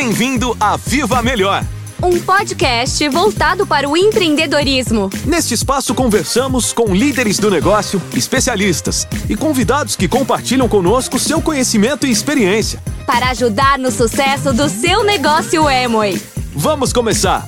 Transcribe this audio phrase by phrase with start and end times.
[0.00, 1.62] Bem-vindo a Viva Melhor!
[2.02, 5.10] Um podcast voltado para o empreendedorismo.
[5.26, 12.06] Neste espaço conversamos com líderes do negócio, especialistas e convidados que compartilham conosco seu conhecimento
[12.06, 12.82] e experiência.
[13.06, 16.18] Para ajudar no sucesso do seu negócio Emoi.
[16.54, 17.44] Vamos começar!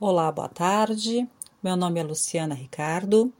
[0.00, 1.28] Olá, boa tarde.
[1.62, 3.30] Meu nome é Luciana Ricardo.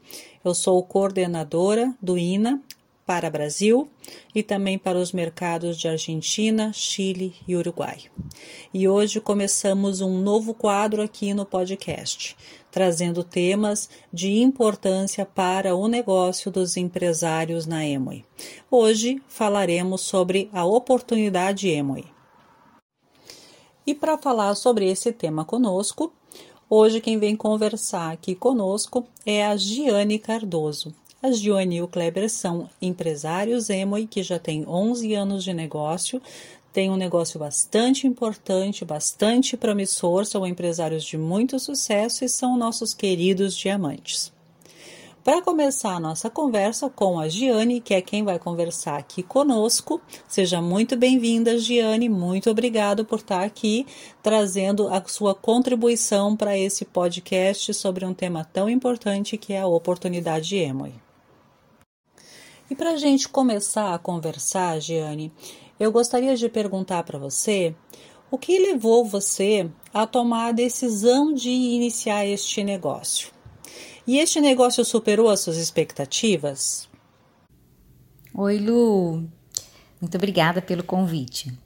[0.45, 2.61] Eu sou coordenadora do INA,
[3.07, 3.89] para Brasil
[4.35, 8.03] e também para os mercados de Argentina, Chile e Uruguai.
[8.73, 12.35] E hoje começamos um novo quadro aqui no podcast,
[12.69, 18.25] trazendo temas de importância para o negócio dos empresários na Emoi.
[18.69, 22.03] Hoje falaremos sobre a oportunidade Emoi.
[23.85, 26.11] E para falar sobre esse tema conosco,
[26.69, 30.93] Hoje quem vem conversar aqui conosco é a Giane Cardoso.
[31.21, 36.21] A Gione e o Kleber são empresários Emoi que já têm 11 anos de negócio,
[36.71, 42.93] tem um negócio bastante importante, bastante promissor, são empresários de muito sucesso e são nossos
[42.93, 44.31] queridos diamantes.
[45.23, 49.99] Para começar a nossa conversa com a Giane, que é quem vai conversar aqui conosco,
[50.27, 53.87] seja muito bem-vinda, Giane, muito obrigado por estar aqui
[54.21, 59.67] trazendo a sua contribuição para esse podcast sobre um tema tão importante que é a
[59.67, 61.06] oportunidade Emoi.
[62.69, 65.31] E para a gente começar a conversar, Giane,
[65.79, 67.73] eu gostaria de perguntar para você
[68.29, 73.31] o que levou você a tomar a decisão de iniciar este negócio.
[74.05, 76.89] E este negócio superou as suas expectativas?
[78.33, 79.27] Oi, Lu.
[79.99, 81.57] Muito obrigada pelo convite.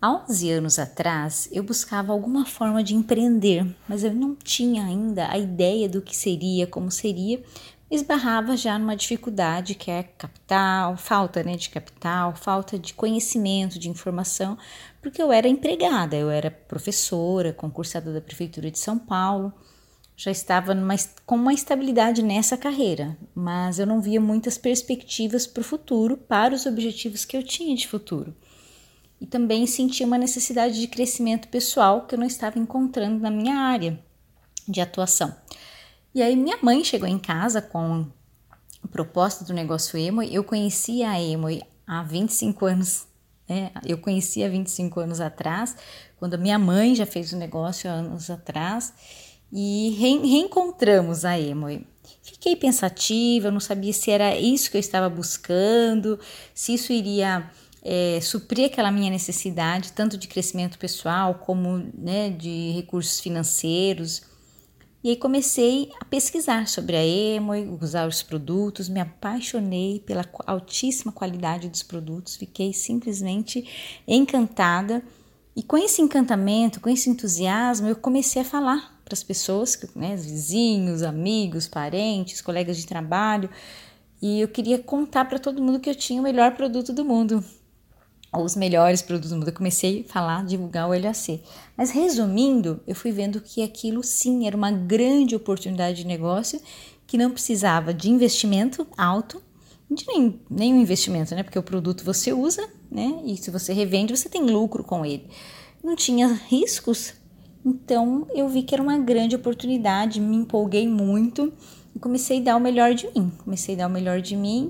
[0.00, 5.28] Há 11 anos atrás, eu buscava alguma forma de empreender, mas eu não tinha ainda
[5.30, 7.42] a ideia do que seria, como seria,
[7.90, 13.88] esbarrava já numa dificuldade que é capital, falta né, de capital, falta de conhecimento, de
[13.88, 14.58] informação,
[15.00, 19.52] porque eu era empregada, eu era professora, concursada da Prefeitura de São Paulo,
[20.16, 20.96] já estava numa,
[21.26, 26.54] com uma estabilidade nessa carreira, mas eu não via muitas perspectivas para o futuro, para
[26.54, 28.34] os objetivos que eu tinha de futuro.
[29.20, 33.56] E também sentia uma necessidade de crescimento pessoal que eu não estava encontrando na minha
[33.56, 34.02] área
[34.66, 35.34] de atuação.
[36.16, 38.06] E aí minha mãe chegou em casa com
[38.82, 40.22] a proposta do negócio Emo.
[40.22, 41.48] Eu conhecia a Emo
[41.86, 43.06] há 25 anos.
[43.46, 43.70] Né?
[43.84, 45.76] Eu conhecia há 25 anos atrás,
[46.18, 48.94] quando a minha mãe já fez o negócio anos atrás.
[49.52, 51.84] E reencontramos a Emo.
[52.22, 56.18] Fiquei pensativa, eu não sabia se era isso que eu estava buscando,
[56.54, 57.50] se isso iria
[57.82, 64.34] é, suprir aquela minha necessidade, tanto de crescimento pessoal como né, de recursos financeiros.
[65.06, 71.12] E aí comecei a pesquisar sobre a Emoi, usar os produtos, me apaixonei pela altíssima
[71.12, 75.00] qualidade dos produtos, fiquei simplesmente encantada.
[75.54, 80.16] E com esse encantamento, com esse entusiasmo, eu comecei a falar para as pessoas, né,
[80.16, 83.48] vizinhos, amigos, parentes, colegas de trabalho,
[84.20, 87.44] e eu queria contar para todo mundo que eu tinha o melhor produto do mundo,
[88.42, 89.48] os melhores produtos do mundo.
[89.48, 91.42] Eu comecei a falar, divulgar o LAC.
[91.76, 96.60] Mas resumindo, eu fui vendo que aquilo sim era uma grande oportunidade de negócio
[97.06, 99.40] que não precisava de investimento alto,
[99.90, 101.42] de nem, nenhum investimento, né?
[101.42, 103.20] Porque o produto você usa, né?
[103.24, 105.28] E se você revende, você tem lucro com ele.
[105.82, 107.14] Não tinha riscos,
[107.64, 111.52] então eu vi que era uma grande oportunidade, me empolguei muito
[111.94, 113.32] e comecei a dar o melhor de mim.
[113.44, 114.68] Comecei a dar o melhor de mim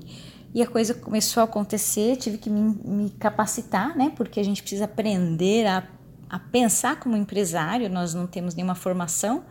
[0.53, 4.11] e a coisa começou a acontecer, tive que me, me capacitar, né?
[4.15, 5.87] Porque a gente precisa aprender a,
[6.29, 9.43] a pensar como empresário, nós não temos nenhuma formação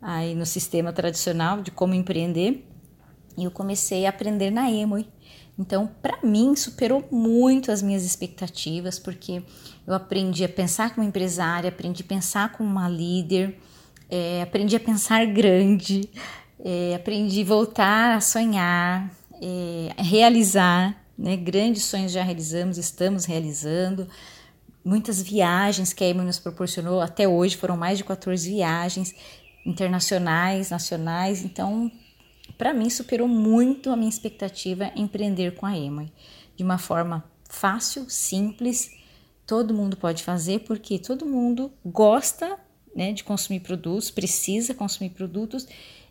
[0.00, 2.66] aí no sistema tradicional de como empreender.
[3.36, 5.08] E eu comecei a aprender na Emoi.
[5.58, 9.42] Então, para mim, superou muito as minhas expectativas, porque
[9.86, 13.58] eu aprendi a pensar como empresária, aprendi a pensar como uma líder,
[14.10, 16.08] é, aprendi a pensar grande,
[16.58, 19.10] é, aprendi a voltar a sonhar,
[19.42, 21.36] é, realizar, né?
[21.36, 24.08] Grandes sonhos já realizamos, estamos realizando.
[24.84, 29.14] Muitas viagens que a Emo nos proporcionou até hoje, foram mais de 14 viagens
[29.64, 31.42] internacionais, nacionais.
[31.42, 31.90] Então,
[32.58, 36.10] para mim, superou muito a minha expectativa empreender com a Emo.
[36.56, 38.90] De uma forma fácil, simples,
[39.46, 42.58] todo mundo pode fazer, porque todo mundo gosta
[42.94, 45.66] né, de consumir produtos, precisa consumir produtos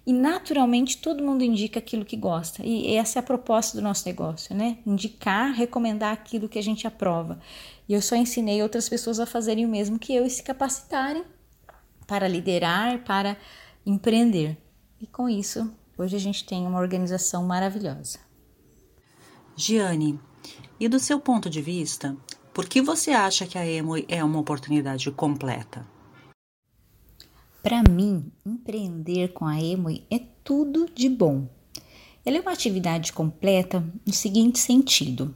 [0.05, 2.61] e naturalmente todo mundo indica aquilo que gosta.
[2.65, 4.77] E essa é a proposta do nosso negócio, né?
[4.85, 7.39] Indicar, recomendar aquilo que a gente aprova.
[7.87, 11.23] E eu só ensinei outras pessoas a fazerem o mesmo que eu e se capacitarem
[12.05, 13.37] para liderar, para
[13.85, 14.57] empreender.
[14.99, 18.19] E com isso, hoje a gente tem uma organização maravilhosa.
[19.55, 20.19] Giane,
[20.79, 22.17] E do seu ponto de vista,
[22.53, 25.92] por que você acha que a Emo é uma oportunidade completa?
[27.63, 31.47] Para mim, empreender com a Emoi é tudo de bom.
[32.25, 35.33] Ela é uma atividade completa no seguinte sentido: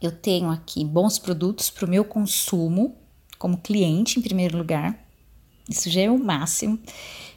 [0.00, 2.94] eu tenho aqui bons produtos para o meu consumo,
[3.40, 5.04] como cliente em primeiro lugar,
[5.68, 6.78] isso já é o máximo.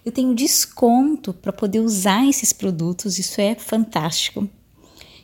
[0.05, 4.47] Eu tenho desconto para poder usar esses produtos, isso é fantástico.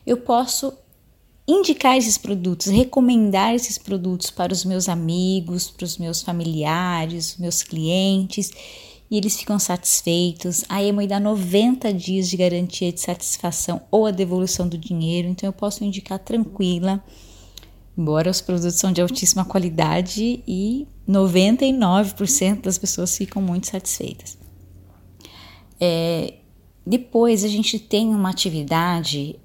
[0.08, 0.76] Eu posso
[1.48, 7.62] indicar esses produtos, recomendar esses produtos para os meus amigos, para os meus familiares, meus
[7.62, 8.52] clientes,
[9.10, 10.66] e eles ficam satisfeitos.
[10.68, 15.48] A Emoi dá 90 dias de garantia de satisfação ou a devolução do dinheiro, então
[15.48, 17.04] eu posso indicar tranquila.
[17.98, 24.38] Embora os produtos são de altíssima qualidade e 99% das pessoas ficam muito satisfeitas.
[25.80, 26.34] É,
[26.86, 29.40] depois a gente tem uma atividade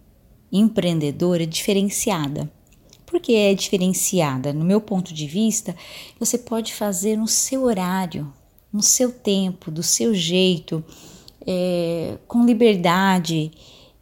[0.53, 2.51] empreendedora diferenciada.
[3.07, 4.53] Por que é diferenciada?
[4.53, 5.75] No meu ponto de vista,
[6.19, 8.33] você pode fazer no seu horário,
[8.73, 10.85] no seu tempo, do seu jeito,
[11.45, 13.51] é, com liberdade.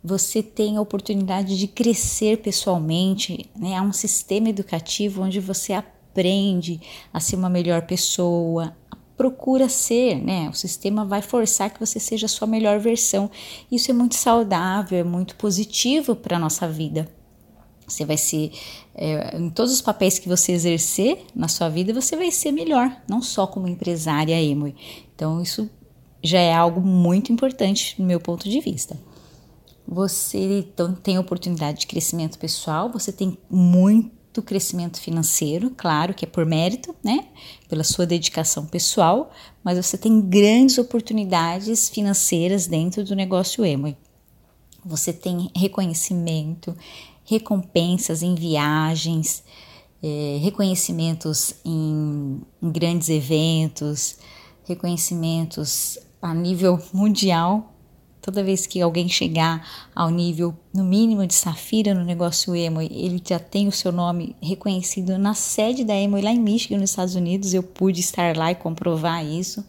[0.05, 3.49] Você tem a oportunidade de crescer pessoalmente.
[3.57, 3.77] Né?
[3.77, 6.81] Há um sistema educativo onde você aprende
[7.13, 8.77] a ser uma melhor pessoa,
[9.19, 10.49] procura ser, né?
[10.49, 13.29] O sistema vai forçar que você seja a sua melhor versão.
[13.71, 17.11] Isso é muito saudável, é muito positivo para a nossa vida.
[17.85, 18.53] Você vai ser,
[18.95, 22.95] é, em todos os papéis que você exercer na sua vida, você vai ser melhor,
[23.09, 24.73] não só como empresária emo.
[25.15, 25.69] Então, isso
[26.23, 28.97] já é algo muito importante no meu ponto de vista.
[29.87, 36.25] Você então, tem oportunidade de crescimento pessoal, você tem muito do crescimento financeiro, claro que
[36.25, 37.27] é por mérito, né?
[37.69, 39.33] Pela sua dedicação pessoal,
[39.65, 43.97] mas você tem grandes oportunidades financeiras dentro do negócio Emoi.
[44.85, 46.77] Você tem reconhecimento,
[47.25, 49.43] recompensas em viagens,
[50.03, 54.17] é, reconhecimentos em, em grandes eventos,
[54.65, 57.75] reconhecimentos a nível mundial
[58.21, 63.23] Toda vez que alguém chegar ao nível, no mínimo, de Safira no negócio Emo, ele
[63.25, 67.15] já tem o seu nome reconhecido na sede da Emo, lá em Michigan, nos Estados
[67.15, 67.55] Unidos.
[67.55, 69.65] Eu pude estar lá e comprovar isso.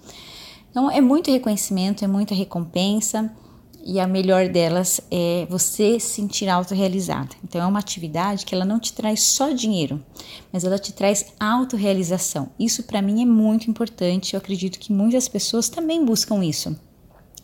[0.72, 3.32] Então, é muito reconhecimento, é muita recompensa.
[3.86, 7.30] E a melhor delas é você se sentir autorrealizada.
[7.44, 10.04] Então, é uma atividade que ela não te traz só dinheiro,
[10.52, 12.50] mas ela te traz autorrealização.
[12.60, 14.34] Isso, para mim, é muito importante.
[14.34, 16.76] Eu acredito que muitas pessoas também buscam isso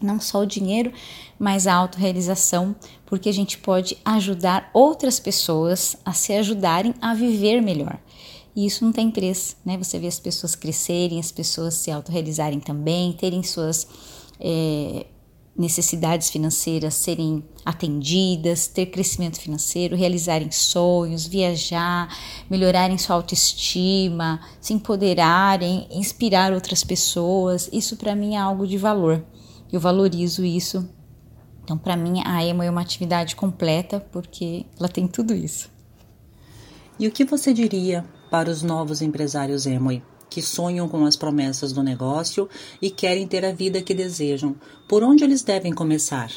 [0.01, 0.91] não só o dinheiro,
[1.37, 2.75] mas a autorrealização,
[3.05, 7.99] porque a gente pode ajudar outras pessoas a se ajudarem a viver melhor.
[8.55, 9.77] E isso não tem preço, né?
[9.77, 13.85] Você vê as pessoas crescerem, as pessoas se autorrealizarem também, terem suas
[14.39, 15.05] é,
[15.57, 22.13] necessidades financeiras serem atendidas, ter crescimento financeiro, realizarem sonhos, viajar,
[22.49, 27.69] melhorarem sua autoestima, se empoderarem, inspirar outras pessoas.
[27.71, 29.23] Isso para mim é algo de valor.
[29.71, 30.87] Eu valorizo isso.
[31.63, 35.69] Então, para mim, a emo é uma atividade completa porque ela tem tudo isso.
[36.99, 41.71] E o que você diria para os novos empresários emo que sonham com as promessas
[41.71, 42.49] do negócio
[42.81, 44.55] e querem ter a vida que desejam?
[44.87, 46.31] Por onde eles devem começar?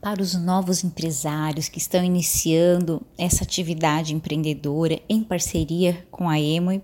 [0.00, 6.82] Para os novos empresários que estão iniciando essa atividade empreendedora em parceria com a Emo,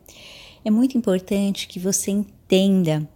[0.64, 3.08] é muito importante que você entenda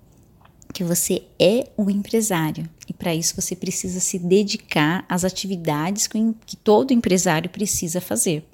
[0.72, 6.08] que você é um empresário e para isso você precisa se dedicar às atividades
[6.46, 8.48] que todo empresário precisa fazer.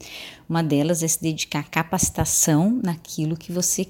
[0.49, 3.87] Uma delas é se dedicar à capacitação naquilo que você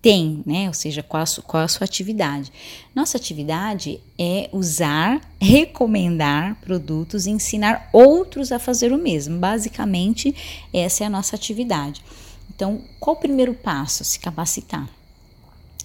[0.00, 0.66] tem, né?
[0.68, 2.50] Ou seja, qual a, sua, qual a sua atividade.
[2.94, 9.38] Nossa atividade é usar, recomendar produtos e ensinar outros a fazer o mesmo.
[9.38, 10.34] Basicamente,
[10.72, 12.02] essa é a nossa atividade.
[12.48, 14.04] Então, qual o primeiro passo?
[14.04, 14.88] Se capacitar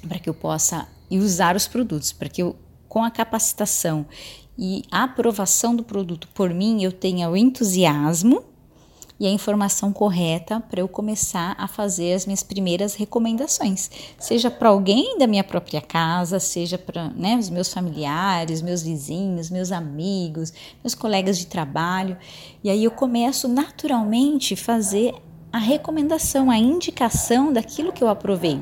[0.07, 2.55] para que eu possa e usar os produtos, para que eu,
[2.87, 4.05] com a capacitação
[4.57, 8.43] e a aprovação do produto por mim, eu tenha o entusiasmo
[9.19, 14.69] e a informação correta para eu começar a fazer as minhas primeiras recomendações, seja para
[14.69, 20.51] alguém da minha própria casa, seja para né, os meus familiares, meus vizinhos, meus amigos,
[20.83, 22.17] meus colegas de trabalho.
[22.63, 25.15] E aí eu começo naturalmente a fazer
[25.51, 28.61] a recomendação, a indicação daquilo que eu aprovei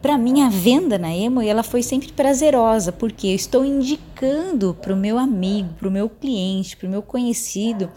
[0.00, 4.92] para mim a venda na Emo ela foi sempre prazerosa porque eu estou indicando para
[4.92, 7.90] o meu amigo, para o meu cliente, para o meu conhecido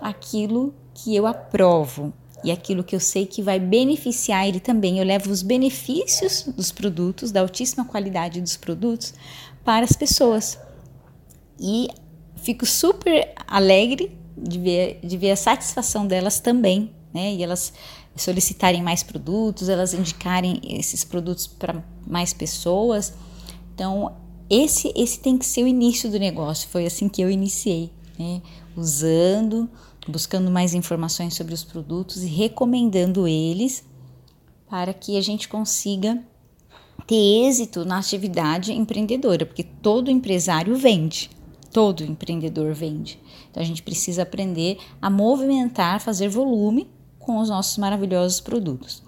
[0.00, 4.98] aquilo que eu aprovo e aquilo que eu sei que vai beneficiar ele também.
[4.98, 9.14] Eu levo os benefícios dos produtos, da altíssima qualidade dos produtos
[9.64, 10.58] para as pessoas
[11.58, 11.88] e
[12.36, 17.32] fico super alegre de ver, de ver a satisfação delas também, né?
[17.32, 17.72] E elas
[18.16, 23.12] solicitarem mais produtos, elas indicarem esses produtos para mais pessoas.
[23.74, 24.12] Então,
[24.48, 26.68] esse, esse tem que ser o início do negócio.
[26.68, 28.40] Foi assim que eu iniciei, né?
[28.76, 29.68] Usando,
[30.06, 33.84] buscando mais informações sobre os produtos e recomendando eles
[34.68, 36.22] para que a gente consiga
[37.06, 41.30] ter êxito na atividade empreendedora, porque todo empresário vende,
[41.72, 43.20] todo empreendedor vende.
[43.50, 46.88] Então a gente precisa aprender a movimentar, fazer volume
[47.24, 49.02] com os nossos maravilhosos produtos.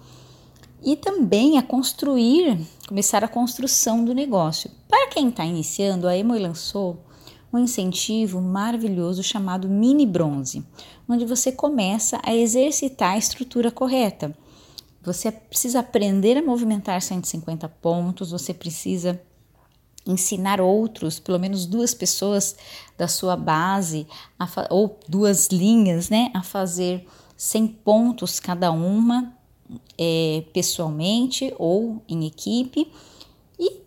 [0.83, 4.69] E também a construir, começar a construção do negócio.
[4.87, 7.03] Para quem está iniciando, a Emoi lançou
[7.51, 10.65] um incentivo maravilhoso chamado Mini Bronze,
[11.07, 14.35] onde você começa a exercitar a estrutura correta.
[15.01, 19.19] Você precisa aprender a movimentar 150 pontos, você precisa
[20.05, 22.55] ensinar outros, pelo menos duas pessoas
[22.97, 24.07] da sua base,
[24.69, 27.05] ou duas linhas, né, a fazer
[27.37, 29.31] 100 pontos cada uma,
[29.97, 32.91] é, pessoalmente ou em equipe,
[33.59, 33.81] e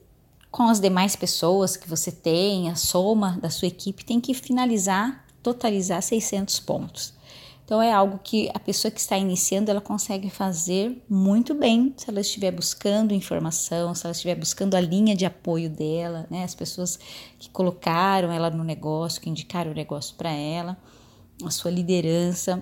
[0.50, 5.26] com as demais pessoas que você tem, a soma da sua equipe tem que finalizar,
[5.42, 7.14] totalizar 600 pontos.
[7.64, 12.10] Então é algo que a pessoa que está iniciando ela consegue fazer muito bem se
[12.10, 16.42] ela estiver buscando informação, se ela estiver buscando a linha de apoio dela, né?
[16.42, 16.98] As pessoas
[17.38, 20.76] que colocaram ela no negócio, que indicaram o negócio para ela,
[21.44, 22.60] a sua liderança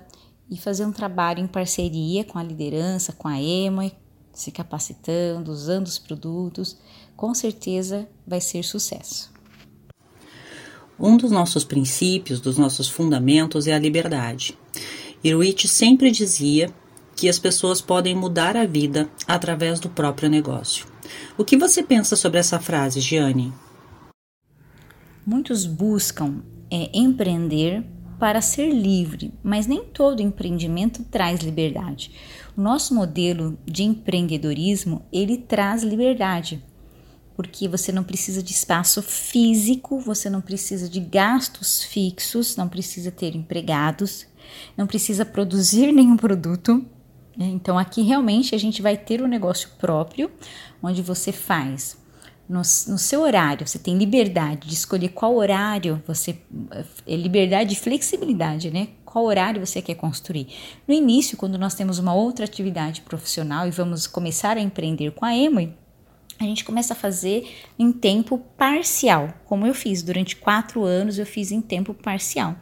[0.50, 3.92] e fazer um trabalho em parceria com a liderança, com a EMA,
[4.32, 6.78] se capacitando, usando os produtos,
[7.16, 9.30] com certeza vai ser sucesso.
[10.98, 14.56] Um dos nossos princípios, dos nossos fundamentos é a liberdade.
[15.22, 16.72] Irwich sempre dizia
[17.14, 20.86] que as pessoas podem mudar a vida através do próprio negócio.
[21.36, 23.52] O que você pensa sobre essa frase, Gianni?
[25.26, 27.84] Muitos buscam é, empreender
[28.18, 32.10] para ser livre, mas nem todo empreendimento traz liberdade.
[32.56, 36.62] O nosso modelo de empreendedorismo, ele traz liberdade,
[37.36, 43.12] porque você não precisa de espaço físico, você não precisa de gastos fixos, não precisa
[43.12, 44.26] ter empregados,
[44.76, 46.84] não precisa produzir nenhum produto.
[47.36, 47.46] Né?
[47.46, 50.30] Então aqui realmente a gente vai ter um negócio próprio,
[50.82, 51.96] onde você faz
[52.48, 56.38] no, no, seu horário, você tem liberdade de escolher qual horário você.
[57.06, 58.88] É liberdade e flexibilidade, né?
[59.04, 60.48] Qual horário você quer construir.
[60.86, 65.26] No início, quando nós temos uma outra atividade profissional e vamos começar a empreender com
[65.26, 65.74] a Emoi,
[66.40, 71.26] a gente começa a fazer em tempo parcial, como eu fiz durante quatro anos, eu
[71.26, 72.56] fiz em tempo parcial.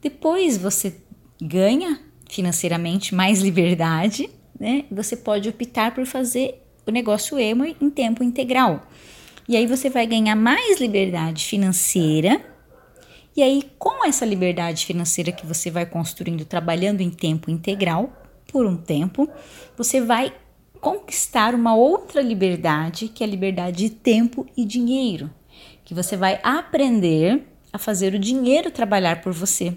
[0.00, 0.96] Depois você
[1.42, 4.84] ganha financeiramente mais liberdade, né?
[4.90, 8.86] Você pode optar por fazer o negócio emo em tempo integral.
[9.48, 12.44] E aí você vai ganhar mais liberdade financeira.
[13.34, 18.12] E aí, com essa liberdade financeira que você vai construindo trabalhando em tempo integral
[18.52, 19.26] por um tempo,
[19.74, 20.34] você vai
[20.80, 25.30] conquistar uma outra liberdade, que é a liberdade de tempo e dinheiro,
[25.82, 29.76] que você vai aprender a fazer o dinheiro trabalhar por você,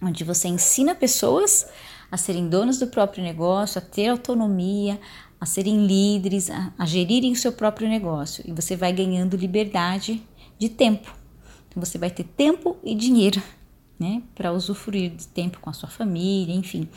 [0.00, 1.66] onde você ensina pessoas
[2.10, 5.00] a serem donas do próprio negócio, a ter autonomia,
[5.44, 10.22] a serem líderes, a, a gerirem o seu próprio negócio e você vai ganhando liberdade
[10.58, 11.14] de tempo.
[11.68, 13.42] Então você vai ter tempo e dinheiro,
[14.00, 16.88] né, para usufruir de tempo com a sua família, enfim.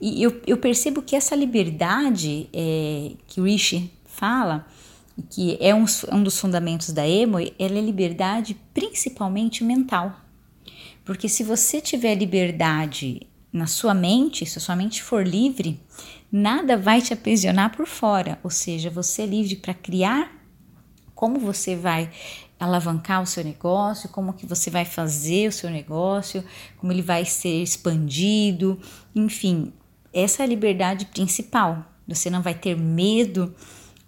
[0.00, 4.66] E eu, eu percebo que essa liberdade é, que o Rishi fala,
[5.30, 10.20] que é um, um dos fundamentos da emo, ela é liberdade principalmente mental.
[11.04, 13.20] Porque se você tiver liberdade
[13.52, 15.80] na sua mente, se a sua mente for livre,
[16.36, 18.40] nada vai te aprisionar por fora.
[18.42, 20.32] Ou seja, você é livre para criar
[21.14, 22.10] como você vai
[22.58, 26.44] alavancar o seu negócio, como que você vai fazer o seu negócio,
[26.76, 28.80] como ele vai ser expandido,
[29.14, 29.72] enfim,
[30.12, 31.84] essa é a liberdade principal.
[32.08, 33.54] Você não vai ter medo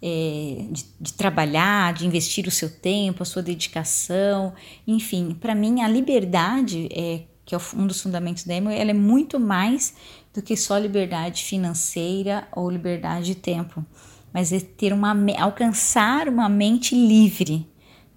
[0.02, 4.52] é, de, de, trabalhar, de investir o seu tempo, a sua dedicação,
[4.86, 5.36] enfim.
[5.40, 9.38] Para mim, a liberdade, é, que é um dos fundamentos da EMO, ela é muito
[9.38, 9.94] mais
[10.36, 13.84] do que só liberdade financeira ou liberdade de tempo,
[14.32, 17.66] mas é ter uma alcançar uma mente livre,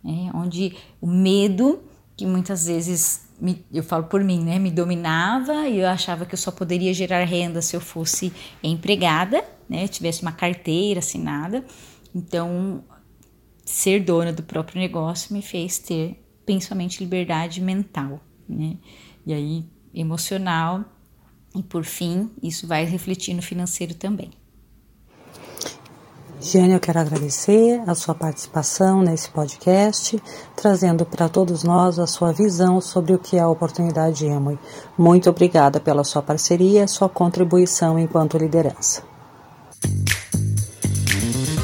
[0.04, 0.30] né?
[0.34, 1.82] onde o medo
[2.18, 4.60] que muitas vezes me, eu falo por mim, né?
[4.60, 9.42] Me dominava e eu achava que eu só poderia gerar renda se eu fosse empregada,
[9.70, 9.88] né?
[9.88, 11.64] Tivesse uma carteira assinada.
[12.14, 12.84] Então,
[13.64, 18.76] ser dona do próprio negócio me fez ter principalmente liberdade mental, né?
[19.26, 20.84] E aí emocional
[21.56, 24.32] e por fim, isso vai refletir no financeiro também.
[26.42, 30.22] Jane, eu quero agradecer a sua participação nesse podcast,
[30.56, 34.58] trazendo para todos nós a sua visão sobre o que é a oportunidade Emoi.
[34.98, 39.04] Muito obrigada pela sua parceria e sua contribuição enquanto liderança.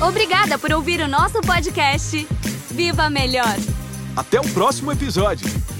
[0.05, 2.27] Obrigada por ouvir o nosso podcast.
[2.69, 3.55] Viva Melhor!
[4.15, 5.74] Até o próximo episódio!